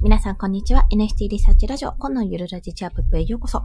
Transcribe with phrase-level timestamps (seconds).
[0.00, 0.86] 皆さん、こんにちは。
[0.92, 3.62] NFT リサーチラジオ、このゆるラジチャップへようこそ。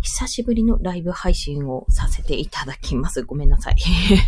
[0.00, 3.22] 久しぶりのライブ配信をさせていただきます。
[3.22, 3.76] ごめんなさい。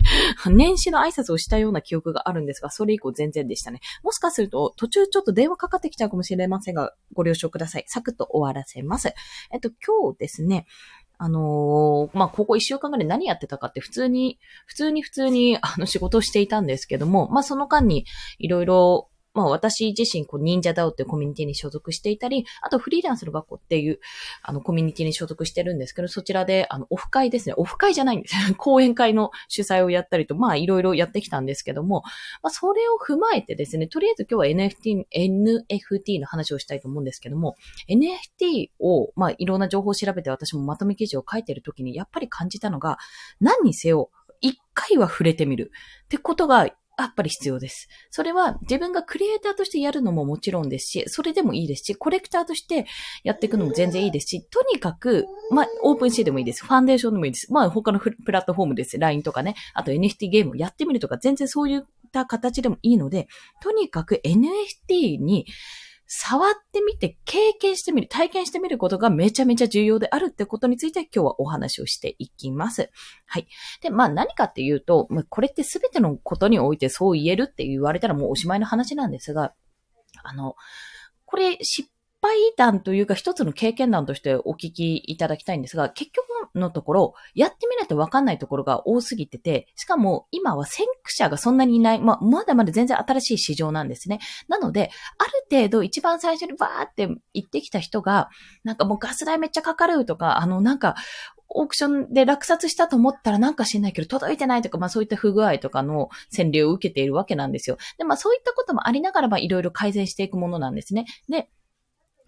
[0.53, 3.81] 年始の挨拶をしたような記憶があるんですが、それ以降全然でしたね。
[4.03, 7.85] もしかすると、途中ちょっと電話かかってきちゃうかもしれませんが、ご了承ください。
[7.87, 9.15] サクッと終わらせます。
[9.51, 10.67] えっと、今日ですね、
[11.17, 18.05] あのー、まあ、ここ一週間ぐらい何やってたかって普通に、普通に普通に、あの、仕事をしていたんですけども、まあ、その間に
[18.39, 24.01] いろいろまあ私自身、こう、忍者ダオっていうコミュニティに所属していたり、あとフリーランスの学校っていう、
[24.43, 27.55] あの、コミュニティに所属してるんですけど、そちらで、あの、オフ会ですね。
[27.57, 28.35] オフ会じゃないんです。
[28.59, 32.03] 講演会の主催をやったりと、まあいろいろやってきたんですけども、
[32.43, 37.57] まあそれを踏まえてですね、とりあえず今日は NFT、NFT の話をしたいと思うんですけども、
[37.89, 42.99] NFT を、まあいろんな情報を調べて私もまとめ記事を書いてるときに、やっぱり感じたのが、
[43.41, 45.71] 何にせよ、一回は触れてみる
[46.05, 46.67] ってことが
[47.03, 47.89] やっぱり必要です。
[48.11, 52.87] それは自分がクリエイターとしてやるのももちろんですし、それでもいいですし、コレクターとして
[53.25, 56.65] やっていくのも全然いいですし、とにかく、まあ、オープンシーでもいいです。
[56.65, 57.53] ファンデーションでもいいです。
[57.53, 58.99] まあ、他のプラットフォームです。
[58.99, 63.29] LINE とかね、あと NFT ゲームをやってみるとか、全然そういった形でもいいので、
[63.63, 65.47] とにかく NFT に
[66.13, 72.91] 触ってみて、経験してみる、体験してみることがめちゃめちゃ重要であるってことについて今日はお話をしていきます。
[73.27, 73.47] はい。
[73.81, 79.55] で、まあ何かっていうと、これって全てのことにおいてそう言えるって言われたらもうおしまいの話なんですが、
[80.25, 80.57] あの、
[81.27, 81.89] これ失
[82.23, 94.21] 敗談というか一つの経験談としてお聞きいただきたいんですが、結局のところ、やってみないとわかんないところが多すぎてて、しかも今は先駆者がそんなにいない、まあ、まだまだ全然新しい市場なんですね。
[94.49, 98.29] なので、ある程度一番最初にバーって行ってきた人が、
[98.65, 100.97] なんかもうガス代めっちゃかかるとか、あのなんか、
[101.53, 107.77] オークションで落札したと思ったらなんか知んないけど届いてないとか、まあそういった不具合とかの洗礼を受けているわけなんですよ。
[107.99, 111.07] で、まあそういったこともありながら、まあいろいろ改善していくものなんですね。
[111.29, 111.51] で、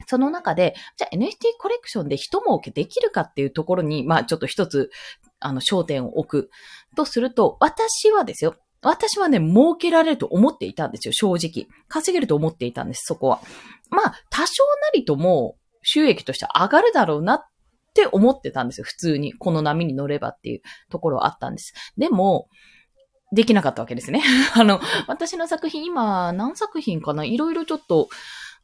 [0.07, 4.91] その中で、じゃあ NFT コレクションで一儲けできるかっていうところに、まあちょっと一つ、
[5.41, 6.51] あの、焦点を置く
[6.97, 8.55] とすると、私はですよ。
[8.83, 11.69] 私はね、儲けられると思っていたんですよ、正直。
[11.89, 13.41] 稼げると思っていたんです、そこは。
[13.91, 17.45] まあ、多少なりとも収益として上がるだろうなっ
[17.95, 19.35] て思ってたんですよ、普通に。
[19.35, 21.75] この波に乗ればっていうところはあったんです。
[21.97, 22.49] でも、
[23.33, 24.23] できなかったわけですね。
[24.55, 27.25] あの、私の作品、今、何作品かな？
[27.25, 28.09] いろいろちょっと、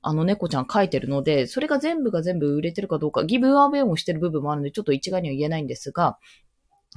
[0.03, 6.19] あの猫ちゃん書いてるので、それが全部が全部売れてるかどうか、ギブアウェイもしてる部分もあるので、ちょっと一概には言えないんですが、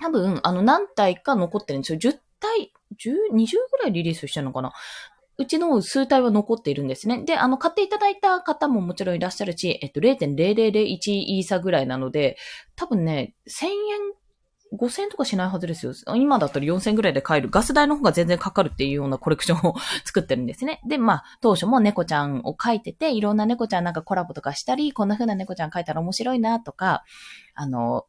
[0.02, 2.00] 多分、あの、何体か残ってるんですよ。
[2.00, 4.74] 10体、10、20ぐらいリリースしてるのかな
[5.38, 7.24] うちの数体は残っているんですね。
[7.24, 12.38] で、あの、買っていただいた方ももちろんいらっしゃるし、えっと、0.0001イーサぐらいなので、
[12.76, 13.74] 多分ね、1000円
[14.74, 15.94] 5000とかしないはずですよ。
[16.16, 17.50] 今だったら4000ぐらいで買える。
[17.50, 20.82] ガス代の方が全然かかるっていうようなコレクションを 作ってるんですね。
[20.88, 27.04] で、まあ、当初も猫ちゃんを描いてて、いろんな猫ちゃんなんかコラボとかしたり、こんな風な猫ちゃん描いたら面白いなとか、
[27.54, 28.06] あの、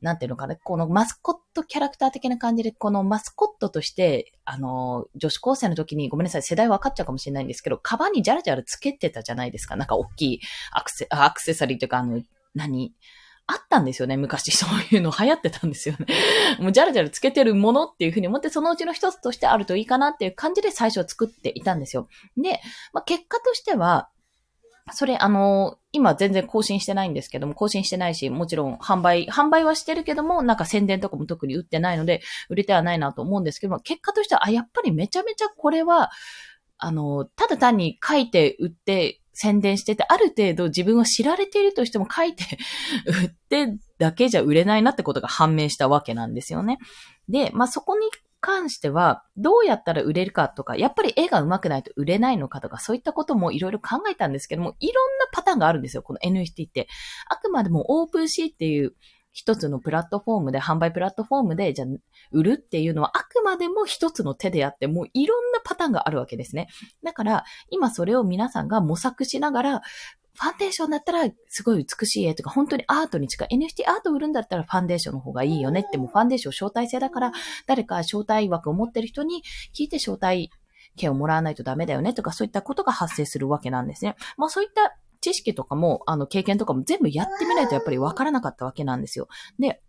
[0.00, 9.76] なんていうのかな、このマスコットキャラクター的な感じで、このマスコットとして、あの、女子高生の時に、ごめんなさい、世代分かっちゃうかもしれないんですけど、カバンにジャラジャラつけてたじゃないですか。
[9.76, 10.40] なんか大きい
[10.72, 12.20] アクセ、アクセサリーというか、あの、
[12.54, 12.94] 何？
[13.46, 14.50] あったんですよね、昔。
[14.56, 16.06] そういうの流行ってたんですよね。
[16.60, 22.08] もうジャラジャラつけてるものっていうふうに思って、そのうちの一つとしてあるといいかなっていう感じで最初作っていたんですよ。
[22.36, 22.60] で、
[22.92, 24.08] まあ、結果としては、
[24.92, 36.10] それ、あの、今全然更新してないんですけども、更新してないし、もちろん販売、販売はしてるけども、なんか宣伝とかも特に売ってないので、売れてはないなと思うんですけども、結果としては、あ、やっぱりめちゃめちゃこれは、
[36.76, 42.44] あの、ただ単に書いて売って宣伝してて、ある程度自分は知られているとしても書いて
[43.06, 46.78] 売ってだけじゃ売れないなってことが判明したわけなんですよね。
[47.28, 48.08] で、まあ、そこに
[48.40, 56.88] 関しては、どうやったら売れるかとか、やっぱり絵が上手くないと売れないのかとか、そういったこともいろいろ考えたんですけども、いろんなパターンがあるんですよ、この NFT って。
[57.28, 58.94] あくまでもオープンシーっていう
[59.34, 61.88] 一つのプラットフォームで、販売プラットフォームで、じゃあ、
[62.30, 66.68] 売るっていうのはあくまでも一つの手であって、もういろんなパターンがあるわけですね。
[67.02, 69.80] だから、今それを皆さんが模索しながら、
[70.36, 73.48] ファンデーションだったらすごい美しい絵とか、本当にアートに近い。
[73.52, 77.32] NFT アート売るんだったらファンデーションの方がいいよねって、もうファンデーション招待制だから、
[77.66, 79.42] 誰か招待枠を持ってる人に
[79.76, 80.50] 聞いて招待
[80.96, 84.14] 券をもらわないとダメだよねとか、そういったことが発生するわけなんですね。
[84.36, 89.28] まあそういった知識とかも、あの、経験とかも全部やってみないとやっぱりわからなかったわけなんですよ。
[89.58, 89.80] で、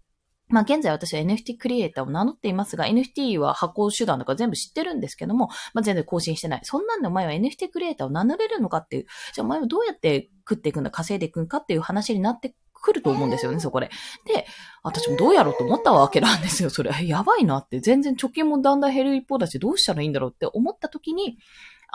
[0.48, 6.60] まあ現在私は NFT クリエイターを名乗っていますが、NFT は発行手段とか全部知ってるんですけども、まあ全然更新してない。
[6.64, 13.90] そんなんでお前は NFT クリエイターを名乗れるのかっていう、じゃあお前はどうやって食っていくんだ、稼いでいくんかっていう話になってくると思うんですよね、そこで。
[14.28, 14.46] で、
[14.84, 16.92] 私もどうやろうと思ったわけなんですよ、それ。
[17.06, 17.80] やばいなって。
[17.80, 21.40] 全然貯金もだんだん減る一方だし、どうしたらいいんだろうって思った時に、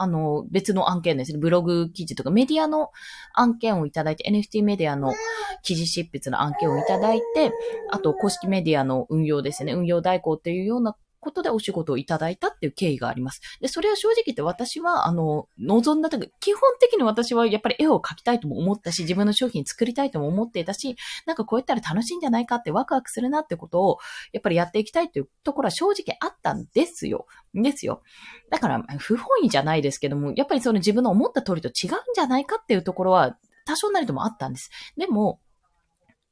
[0.01, 1.39] あの、別の案件ですね。
[1.39, 2.91] ブログ記事とかメディアの
[3.35, 5.13] 案件をいただいて、NFT メディアの
[5.63, 7.53] 記事執筆の案件をいただいて、
[7.91, 9.75] あと公式メディアの運用ですね。
[9.75, 13.41] 運用代行っていうようなことでお仕事をいただいたっていう経緯があります。
[13.61, 20.97] で、それは正直言って私は、あの、望んだとき、基本的に私はやっぱり絵を描きたいとも思ったし、自分の商品作りたいとも思っていたし、
[21.27, 23.99] なんかこうやったら楽しいんじゃないかってワクワクするなってことを、
[24.33, 27.27] やっぱりやっていきたいというところは正直あったんですよ。
[27.55, 28.03] ですよ。
[28.51, 33.37] だから、不本意じゃないですけども、やっぱりその自分の思った通りと違うんじゃないかっていうところは、
[33.67, 34.71] 多少なりともあったんです。
[34.97, 35.41] でも、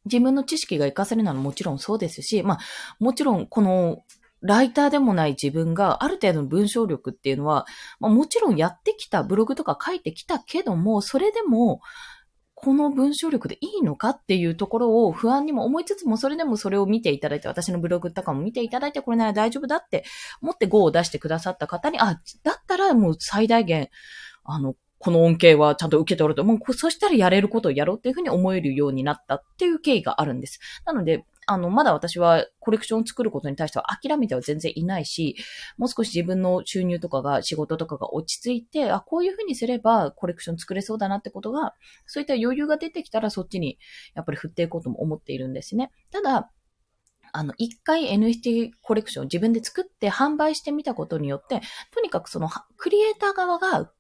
[0.09, 2.59] 自分の知識が活かせるのはもちろんそうですし、まあ、
[2.99, 4.03] もちろんこの
[4.41, 7.67] ライターでもない自分がある程度の文章力っていうのは、
[8.01, 11.81] まあ、もちろんやってきた、ブログとか書いてきたけども、それでも、
[12.61, 20.05] この文章力でいいのかっていうところを不安にも思いつつも、それでもそれを見ていただいて、私のブログとかも見ていただいて、これなら大丈夫だって
[20.43, 23.91] 思って GO を出してくださった方に、あ、だったらもう最大限、
[24.43, 30.59] あの、この恩恵はちゃんと受け取ると、もうそしたらやれることをやろうっていうふうに思えるようになったっていう経緯があるんです。
[30.85, 35.35] なので、あの、まだ私はコレクションを作ることに対しては諦めては全然いないし、
[35.79, 41.75] もう少し自分の収入とかが、仕事とかが落ち着いて、あ、こういうふうにすればコレクション作れそうだなってことが、
[42.07, 43.79] そういった余裕が出てきたらそっちに
[44.15, 45.91] やっぱり振っていこうとも思っているんですね。
[46.11, 46.51] ただ、
[47.33, 51.63] あの、一回 NFT コレクションを自分で作って販売してみたことによって、
[51.95, 53.91] とにかくそのクリエイター側が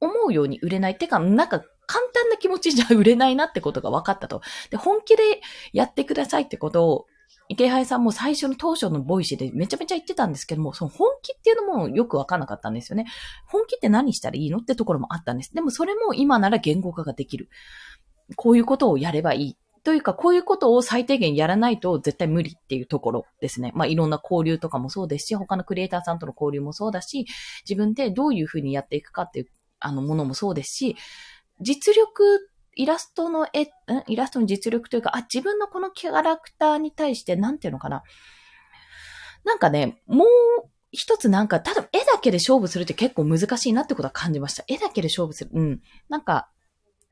[0.00, 0.92] 思うように売れない。
[0.92, 4.42] ってか、なんか簡単な気持ちじゃ売れないなってことが分かったと。
[4.70, 5.22] で、本気で
[5.72, 7.06] やってくださいってことを、
[7.48, 13.06] 池原さんも最初の当初のボイシーでめちゃめちゃ言ってたんですけども、その本気っていうのもよく分かんなかったんですよね。
[13.48, 15.52] 本気って何したらいいのってところもあったんです。
[15.52, 17.48] でもそれも今なら言語化ができる。
[18.36, 19.56] こういうことをやればいい。
[19.82, 23.72] というか、こういうことを最低限やらないと絶対無理っていうところですね。
[23.74, 27.26] まあ、いろんな交流とかもそうですし、他のクリエイターさんとの交流もそうだし、
[27.68, 29.46] 自分でどういうふうにやっていくかっていう、
[29.80, 30.96] あの、ものもそうですし、
[31.60, 33.68] 実力、イラストの絵、ん？
[34.06, 38.02] イラストの実力というか、あ、自分のこのキャラクターに対して、なんていうのかな？
[39.44, 40.26] なんかね、もう
[40.92, 44.64] 一つなんか、ただ絵だけで勝負するって結構難しいなってことは感じました。
[44.68, 45.50] 絵だけで勝負する。
[45.52, 45.80] うん。
[46.08, 46.50] なんか、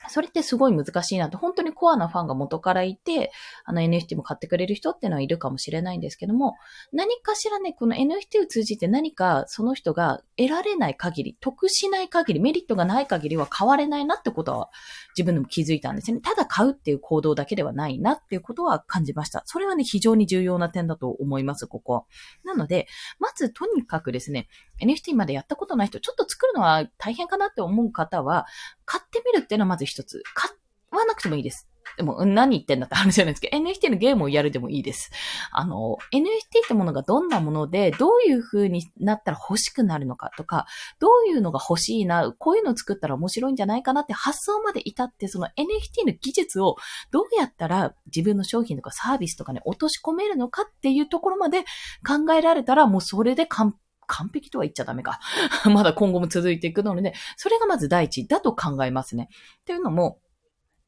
[0.07, 3.33] それってすごい難しいなって、本当にコアなファンが元からいて、
[3.65, 6.55] あの NFT も買ってくれる人っていうのはいるかもしれないんですけども、
[6.93, 14.71] 何かしらね、この NFT を通じて何かその人が得られない限り、得しない限り、メリットがない限りは買われないなってことは
[15.17, 16.21] 自分でも気づいたんですね。
[16.21, 19.43] ただ買うっていう行動だけではないなっていうことは感じました。
[19.47, 22.07] それはね、非常に重要な点だと思います、ここ。
[22.45, 22.87] なので、
[23.19, 24.49] まずとにかくですね、
[24.81, 28.47] NFT までやったことない人、ちょっと作るのは大変かなって思う方は、
[28.85, 30.23] 買ってみるっていうのはまず一つ。
[30.35, 30.51] 買
[30.91, 31.69] わなくてもいいです。
[31.97, 35.11] でも、何言ってんだって話じゃないですけど、NFT のゲームをやるでもいいです。
[35.51, 40.67] あの、NFT ってものがどんなもので、どういう風になったら欲しくなるのかとか、
[41.01, 46.77] どういうのが欲しいな、こういうのを作ったら面白いんじゃないかなって発想まで至って、その NFT の技術を
[47.11, 51.65] どうやったら自分の商品とかサービスとかに落とし込めるのかっていうところまで
[52.07, 53.75] 考えられたら、もうそれで完
[54.09, 55.21] 完璧とは言っちゃダメか。
[55.73, 59.29] まだ今後も続いていくので、ねそれがまず第一だと考えますね。
[59.61, 60.19] っていうのも、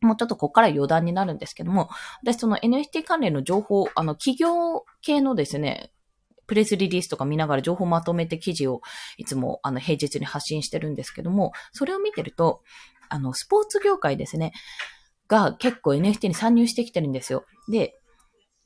[0.00, 1.90] もうちょっとここから余談になるんですけども、
[2.22, 5.92] 私その NFT 関連の情報、あの企業系のですね、
[6.46, 8.80] プレスリリースとか見ながら情報まとめて記事を
[9.18, 12.62] いつもあの平日に発信してるんですけども、それを見てると、
[13.08, 14.52] あの、スポーツ業界ですね、
[15.28, 17.44] が結構 NFT に参入してきてるんですよ。
[17.70, 17.99] で、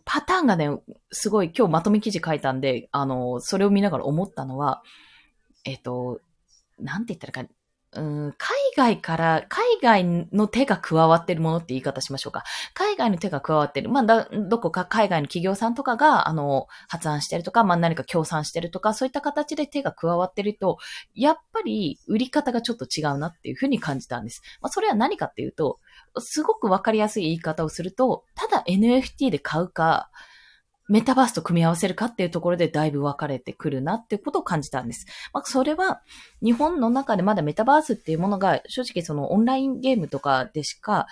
[0.05, 0.69] パターンがね、
[1.11, 4.83] すごい今日まとめ記事書いたんで、あの、それを見ながら思ったのは、
[5.65, 6.21] えっ、と、
[6.79, 7.51] なんて言ったらか、
[7.97, 12.43] うん、海外から、海外の手が加わってるものって言い方しましょうか。
[12.75, 13.89] 海外の手が加わってる。
[13.89, 20.79] まあ、だ、どこか海外の企業さんとかが、あの、発案してるとか、まあ、何か協賛してるとか、そういった形で手が加わってると、
[21.15, 24.43] やっぱり売り方がちょっと違うなっていうふうに感じたんです。
[24.61, 25.79] まあ、それは何かっていうと、
[26.19, 30.11] すごくわかりやすい言い方をすると、ただ NFT で買うか、
[30.87, 35.07] メタバースと組み合わせるかっていうところでだいぶ分かれてくるなっていうことを感じたんです。
[35.33, 36.03] まあ、それは
[36.43, 41.07] 日本の中でまだメタバースっていうものが正直そのオンラインゲームとかでしか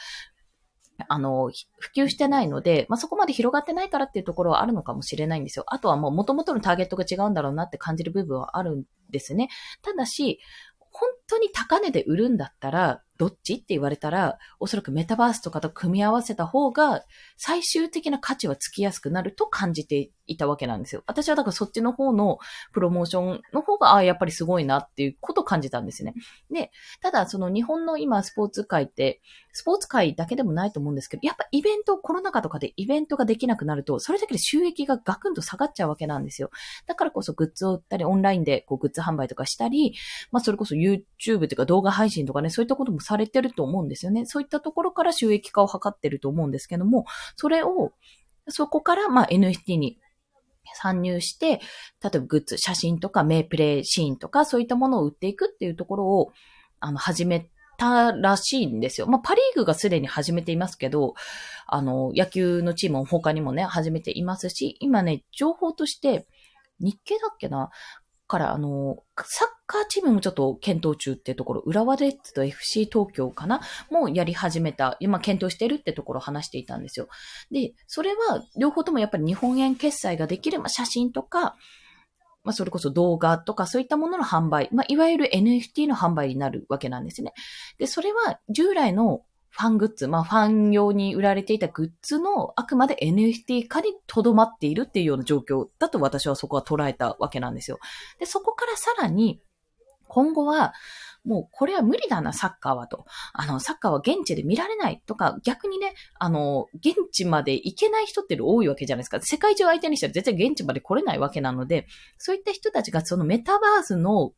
[1.09, 5.65] あの、普及してないので、まあ、そこまで広がってないからっていうところはあるのかもしれないんですよ。
[5.69, 9.49] あとはもう元々のターゲットが違うんだろうなって感じる部分はあるんですね。
[9.83, 10.39] ただし、
[10.79, 13.55] 本当に高値で売るんだったら、どっち？
[13.55, 17.05] って言われたら、おそらくメタバースとかと組み合わせた方が、
[17.37, 21.03] 最終的な価値はつきやすくなると感じていたわけなんですよ。
[21.07, 22.39] 私はだからそっちの方の
[22.73, 26.15] プロモーションの方が、ああ、やっぱりすごいなっていうことを感じたんですね。
[26.51, 29.21] で、ただその日本の今スポーツ界って、
[29.53, 36.51] スポーツ界だけでもないと思うんですけど、やっぱイベント、コロナ禍とかでイベントができなくなると、それだけで収益がガクンと下がっちゃうわけなんですよ。
[36.87, 39.95] だからこそグッズを売ったり、オンラインでこうグッズ販売とかしたり、
[40.31, 44.25] まあそれこそ YouTube というか動画配信とかね、そういったこともされてると思うんですよね。
[44.27, 47.05] そういったところから収益化を図ってると思うんですけども、
[47.37, 47.93] それを、
[48.49, 49.99] そこからまあ NFT に
[50.75, 51.61] 参入して、
[52.03, 56.33] 例えばグッズ、写真とか名プレイシーンとか、そういったものを売っていくっていうところを、
[56.81, 59.07] あの、始めたらしいんですよ。
[59.07, 61.15] まあ、パリーグがすでに始めていますけど、
[61.67, 66.27] あの、野球のチームも他にもね、始めていますし、今ね、情報として、
[66.81, 67.71] 日経だっけな？
[68.33, 73.61] から、あの、サッカーチームもちょっと検討中っていうところ、浦和レッズと FC 東京かな
[73.91, 77.09] もやり始めた、今検討してるってところを話していたんですよ。
[77.51, 81.57] で、それは両方ともやっぱり日本円決済ができる、ま、写真とか、
[82.43, 87.35] まあ、それこそ動画とかそういったものの販売、まあ、いわゆる NFT の販売になるわけなんですね。
[87.77, 89.21] で、それは従来の
[89.53, 97.79] ファングッズ、まあ、ファン用に売られていたグッズのあくまで NFT 化に留まっているっていうような状況だと私はそこは捉えたわけなんですよ。
[98.19, 99.41] で、そこからさらに、
[100.09, 100.75] 今後は、
[101.25, 103.07] もうこれは無理だな、サッカーはと。
[103.33, 109.21] あの、サッカーは現地で見られないとか、逆にね、あの、現地まで行けない人って多いわけじゃないですか。
[109.21, 111.87] 世界中相手にしたら絶対現地まで来れないわけなので、
[112.19, 114.33] そういった人たちがそのメタバースの、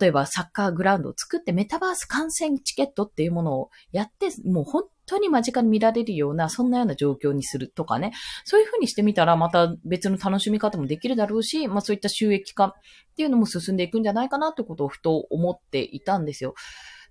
[0.00, 8.12] 例えばサッカーグラウンドを作ってメタバース観戦チケットっていうものをやって、もう本当に間近に見られるような、そんなような状況にするとかね。
[8.44, 12.72] そういうふうにしてみたら、また別の楽しみ方もできるだろうし、まあそういった収益化っ
[13.16, 16.54] ていうのも進んでいくんじゃないかなってことをふと思っていたんですよ。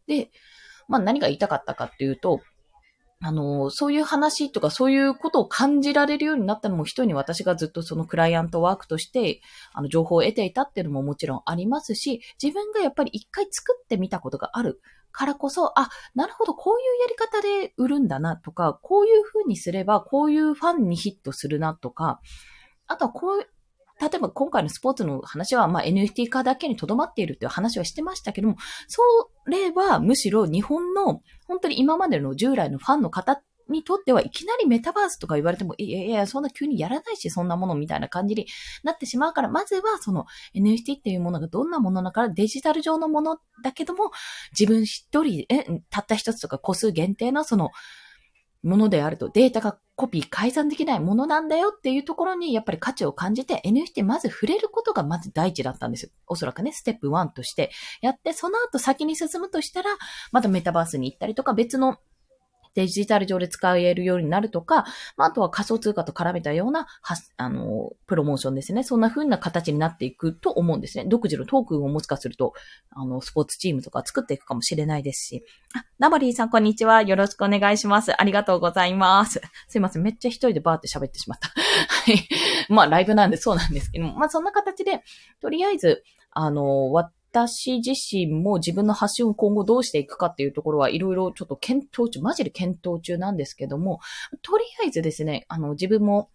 [0.08, 0.30] で、
[0.88, 2.42] まあ何が言いたかったかっていうと、
[3.22, 9.42] あの、そういう話とかそういうことを感じられるようになったのも人に私がずっとそのクライアントワークとして、
[9.74, 14.82] あの、情報を得ていたっていうのももちろんありますし、自分がやっぱり一回作ってみたことがある
[15.12, 22.20] からこそ、あ、なるほど、こういうやり方で売るんだなとか、こういう風にすればこういうファンにヒットするなとか、
[22.88, 23.48] あとはこう、
[24.02, 29.02] 例えば今回のスポーツの話は、まあ、NFT 化だけに留まっているっていう話はしてましたけども、そ
[29.48, 38.48] れはむしろ日本の本当に今までの従来のファンの方にとってはいきなりメタバースとか言われても、いやいや、そんな急にやらないし、そんなものみたいな感じに
[38.84, 40.26] なってしまうから、まずはその
[40.56, 44.12] NFT っていうものがどんなものだからデジタル上のものだけども、
[44.58, 47.72] 自分一人、え、たった一つとか個数限定のその
[48.62, 56.10] ものであると、データがコピー改ざんできないものなんだよっていうところにやっぱり価値を感じて NFT まず触れることがまず第一だったんですよ。
[56.28, 57.72] おそらくね、ステップ1として
[58.02, 59.90] やって、その後先に進むとしたら、
[60.32, 61.98] またメタバースに行ったりとか別の
[62.76, 64.86] デジタル上で使えるようになるとか、
[65.18, 68.84] まあ、あとは仮想通貨と絡めたような、は、あの、プロモーションですね。
[68.84, 71.06] そんな風な形になっていくと思うんですね。
[71.06, 72.54] 独自のトークンをもしかすると、
[72.92, 75.46] あの、スポーツチームとか作っていくかもしれないですし。
[75.74, 77.02] あ、ナバリーさん、こんにちは。
[77.02, 78.20] よろしくお願いします。
[78.20, 79.42] ありがとうございます。
[79.68, 80.04] すいません。
[80.04, 81.50] めっちゃ一人でバーって喋ってしまった。
[81.50, 82.28] はい。
[82.70, 85.02] まあ、ライブなんでそうなんですけども、まあ、そんな形で、
[85.40, 86.92] とりあえず、あの、
[87.36, 94.00] 私自身も自分の発信を今後どうしていくかっていうところはいろいろちょっと検討中、マジで検討中なんですけども、
[94.42, 96.30] とりあえずですね、あの自分も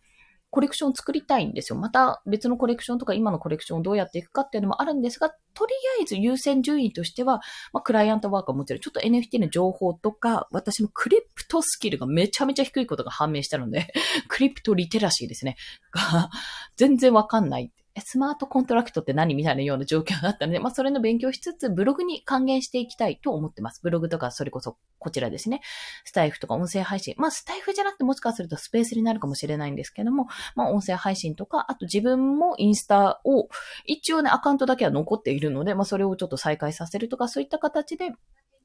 [0.50, 1.78] コレクションを作りたいんですよ。
[1.78, 7.40] また別のコレクションとか今のコレクションをどうやっていくかっていうのもあるんですが、とりあえず優先順位としては、
[7.72, 13.92] まあ、クライアントワークはもちろん、ちょっと NFT の情報とか、私のクリプトスキルがめちゃめちゃ低いことが判明したので、
[14.28, 15.56] クリプトリテラシーですね。
[15.92, 16.28] が、
[16.76, 23.80] 全然わかんないスマートコントラクトって何みたいなような状況だったので、 まあ、それの勉強しつつ、ブログに還元していきたいと思ってます。
[23.82, 25.60] ブログとか、それこそ、こちらですね。
[26.04, 27.14] スタイフとか音声配信。
[27.16, 33.48] まあ、スタイフじゃなくてもしかするとスペースになるかもしれないんですけども、まあ、音声配信とか、あと自分もインスタを、
[33.84, 38.12] 一応ね、アカウントだけは残っているので、まあ、それをちょっと再開させるとか、そういった形で、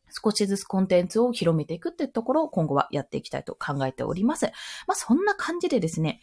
[0.09, 4.45] 少しずつコンテンツを広めていくっていうところを今後はやっていきたいと考えております。
[4.87, 6.21] まあ、そんな感じでですね、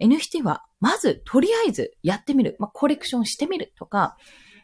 [0.00, 2.56] NFT は、まず、とりあえずやってみる。
[2.58, 4.16] まあ、コレクションしてみるとか、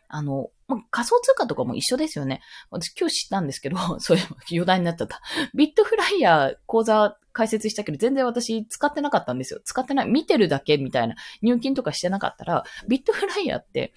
[0.08, 2.40] あの、まあ、仮想通貨とかも一緒ですよね。
[2.70, 4.20] 私今日知ったんですけど、 それ
[4.50, 5.20] 余談になっちゃった。
[5.54, 9.60] ビットフライヤー講座解説したけど、全然私使ってなかったんですよ。
[9.64, 10.08] 使ってない。
[10.08, 11.14] 見てるだけみたいな。
[11.42, 13.92] 入金とかしてなかったら、ビットフライヤーって、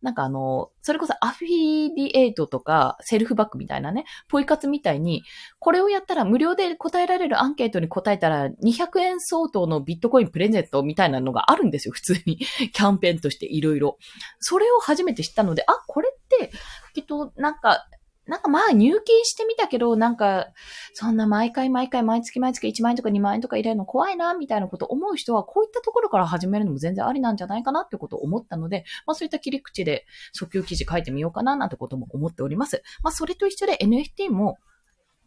[0.00, 5.24] なんかあの、それこそアフィリエイトとかセルフバックみたいなね、ポイ活みたいに、
[5.58, 12.36] これをやったら無料で答えられるアンケートに答えたら200円相当のビットコインプレゼントみたいなのがあるんですよ、普通に。
[12.72, 13.98] キャンペーンとしていろいろ。
[14.38, 16.52] それを初めて知ったので、あ、これって、
[16.94, 17.88] きっとなんか、
[18.28, 20.48] なんかまあ入金してみたけど、なんか、
[20.92, 30.04] そんな毎回毎回毎月毎月1万円とか2万円とか入れるの怖いな、みたいなこと思う人は、こういったところから始めるのも全然ありなんじゃないかなってことを思ったので、まあそういった切り口で
[30.38, 32.82] 訴求記事書いてみようかな、なんてことも思っております。
[33.02, 34.58] まあそれと一緒で NFT も、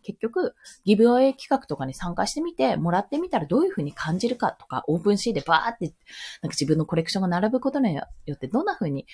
[0.02, 0.56] 結局、
[0.86, 5.94] ギブアウェイ企画とかに参加してみて、もらってみたらどういうふうに感じるかとか、オープンシーでバーって、
[6.42, 9.06] なんか自分のコレクションが並ぶことによってどんなふうに、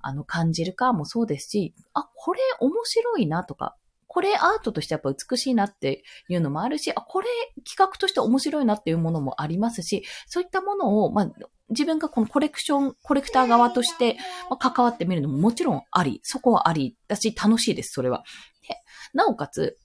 [0.00, 3.76] あの、感じるかもそうですし、あ、これ面白いなとか、
[4.12, 7.28] これアートとしてやっぱ美しいなっていうのもあるし、あ、これ
[7.66, 11.30] 企画として面白いなっていうものもありますし、そういったものを、まあ、
[11.70, 14.18] 自分がこのコレクション、コレクター側として
[14.60, 18.22] 関わってみるのももちろんあり、そこはありだし楽しいです、それは。
[18.68, 18.76] で
[19.14, 19.78] なおかつ、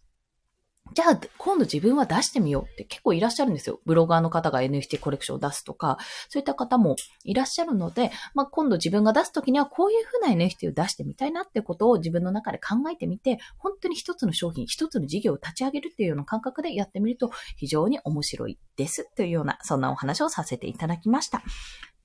[0.94, 3.80] じゃあ、今度自分は出してみようって結構いらっしゃるんですよ。
[3.86, 5.98] ブロガーの方が NFT コレクションを出すとか、
[6.30, 21.44] そういった方もいらっしゃるので、まあ、今度自分が出すときにはこういうふうな NFT を出してみたいなってことを自分の中で考えてみて、本当に一つの商品、一つの事業を立ち上げるっていうような感覚でやってみると非常に面白いですというような、そんなお話をさせていただきました。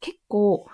[0.01, 0.67] 結構、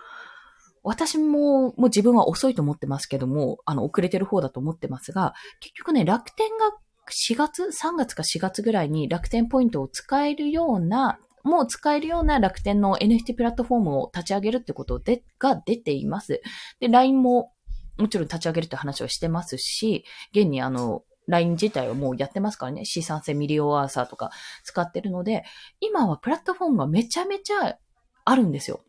[0.82, 6.70] 私も、もう自分は遅いと思ってますけども、あの、遅れてる方だと思ってますが、結局ね、楽天が
[7.12, 16.42] 4月 ?3 月か4月ぐらいに楽天ポイントを使えるような、もう使えるような楽天の NFT プラットフォームを立ち上げるってことで、が出ています。
[16.80, 17.52] で、LINE も
[17.98, 22.84] もちろん立ち上げるって話をしてますし、現にあの、LINE 自体はもうやってますからね。
[22.84, 24.30] 資産性ミリオアーサーとか
[24.64, 25.44] 使ってるので、
[25.80, 27.76] 今はプラットフォームがめちゃめちゃ
[28.24, 28.80] あるんですよ。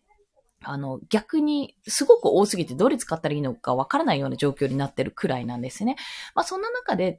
[0.63, 5.95] あの、逆にすごく多すぎてどれ使ったらいいのかわからないような状況になってるくらいなんですね。
[6.35, 7.17] まあそんな中で、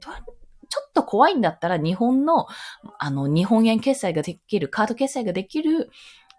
[0.71, 2.47] ちょっと怖いんだったら日本の、
[2.97, 5.89] あの、日本円決済ができる、カード決済ができる、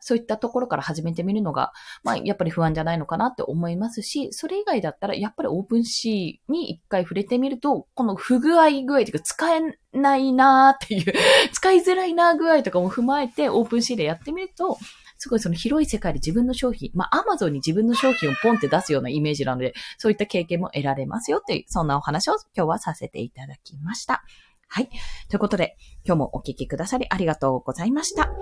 [0.01, 1.73] そういったところから始めてみるのが、
[2.03, 9.61] まあ、やっぱり不安じゃないのかなって思いますし、それ以外だったら、やっぱりオープンシーに一回触れてみると、この不具合具合というか、使え
[9.93, 11.12] ないなーっていう
[11.53, 14.79] 使いづらいなー具合とかも踏まえて、オープンシーでやってみると、
[15.23, 24.25] すごいその広い世界で自分の商品、まあ、アマゾンに自分の商品をポンって出すようなイメージなので、そういった経験も得られますよっていう、そんなお話を今日はさせていただきました。
[24.67, 24.88] はい。
[25.29, 28.33] ということで、今日もお聞きくださりありがとうございました。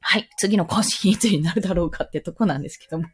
[0.00, 0.30] はい。
[0.38, 3.04] 次の更新いつになるだろうかってとこなんですけども。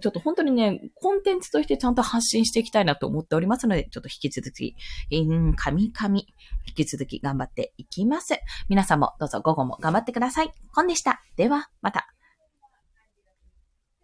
[0.00, 4.74] ちょっと本当にね、コンテンツとしてちゃんと発信していきたいなと思っておりますので、ちょっと引き続き、
[5.10, 6.24] えー、神々、引
[6.74, 8.40] き続き頑張っていきます。
[8.70, 10.52] 皆さんもどうぞ午後も頑張ってください。
[10.74, 11.20] コンでした。
[11.36, 12.06] では、また。